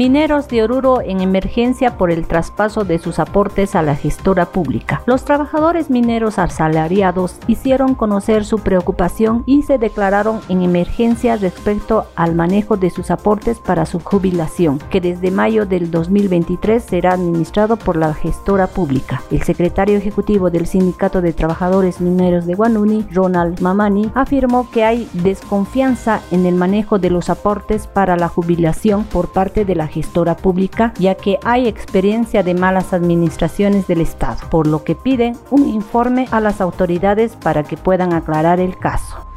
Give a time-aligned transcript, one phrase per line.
[0.00, 5.02] Mineros de Oruro en emergencia por el traspaso de sus aportes a la gestora pública.
[5.04, 12.34] Los trabajadores mineros asalariados hicieron conocer su preocupación y se declararon en emergencia respecto al
[12.34, 17.98] manejo de sus aportes para su jubilación, que desde mayo del 2023 será administrado por
[17.98, 19.20] la gestora pública.
[19.30, 25.10] El secretario ejecutivo del Sindicato de Trabajadores Mineros de Guanuni, Ronald Mamani, afirmó que hay
[25.12, 30.36] desconfianza en el manejo de los aportes para la jubilación por parte de la gestora
[30.36, 35.68] pública, ya que hay experiencia de malas administraciones del Estado, por lo que piden un
[35.68, 39.29] informe a las autoridades para que puedan aclarar el caso.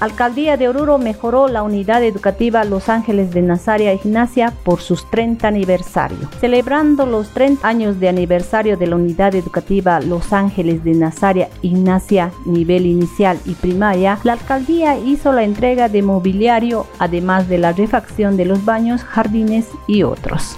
[0.00, 5.48] Alcaldía de Oruro mejoró la unidad educativa Los Ángeles de Nazaria Ignacia por sus 30
[5.48, 6.30] aniversario.
[6.40, 12.30] Celebrando los 30 años de aniversario de la unidad educativa Los Ángeles de Nazaria Ignacia
[12.44, 18.36] nivel inicial y primaria, la alcaldía hizo la entrega de mobiliario, además de la refacción
[18.36, 20.56] de los baños, jardines y otros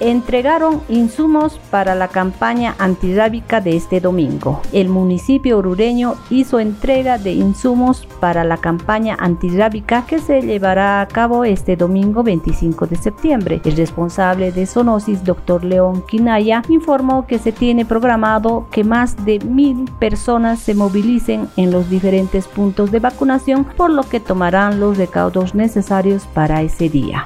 [0.00, 4.60] entregaron insumos para la campaña antirrábica de este domingo.
[4.72, 11.08] El municipio orureño hizo entrega de insumos para la campaña antirrábica que se llevará a
[11.08, 13.60] cabo este domingo 25 de septiembre.
[13.64, 19.38] El responsable de Sonosis, doctor León Quinaya, informó que se tiene programado que más de
[19.40, 24.98] mil personas se movilicen en los diferentes puntos de vacunación, por lo que tomarán los
[24.98, 27.24] recaudos necesarios para ese día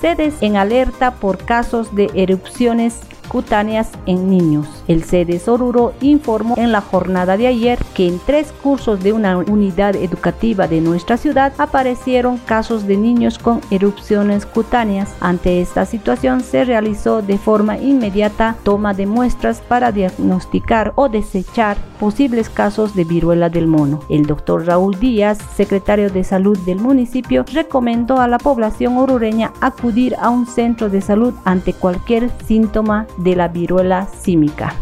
[0.00, 4.66] sedes en alerta por casos de erupciones cutáneas en niños.
[4.88, 9.38] El CEDES Oruro informó en la jornada de ayer que en tres cursos de una
[9.38, 15.14] unidad educativa de nuestra ciudad aparecieron casos de niños con erupciones cutáneas.
[15.20, 21.76] Ante esta situación se realizó de forma inmediata toma de muestras para diagnosticar o desechar
[22.00, 24.00] posibles casos de viruela del mono.
[24.08, 30.16] El doctor Raúl Díaz, secretario de salud del municipio, recomendó a la población orureña acudir
[30.18, 34.74] a un centro de salud ante cualquier síntoma de la viruela símica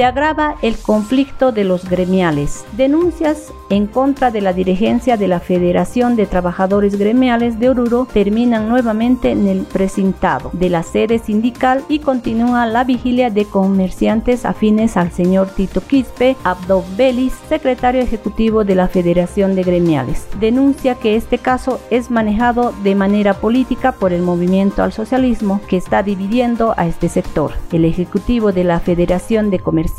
[0.00, 2.64] se agrava el conflicto de los gremiales.
[2.72, 8.68] Denuncias en contra de la dirigencia de la Federación de Trabajadores Gremiales de Oruro terminan
[8.68, 14.96] nuevamente en el precintado de la sede sindical y continúa la vigilia de comerciantes afines
[14.96, 20.26] al señor Tito Quispe Abdo Belis, secretario ejecutivo de la Federación de Gremiales.
[20.40, 25.76] Denuncia que este caso es manejado de manera política por el movimiento al socialismo que
[25.76, 27.52] está dividiendo a este sector.
[27.70, 29.89] El ejecutivo de la Federación de Comerciantes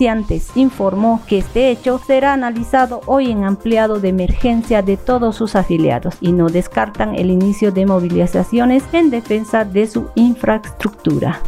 [0.55, 6.15] informó que este hecho será analizado hoy en empleado de emergencia de todos sus afiliados
[6.21, 11.41] y no descartan el inicio de movilizaciones en defensa de su infraestructura.